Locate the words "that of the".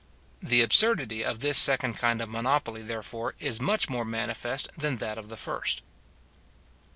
4.97-5.37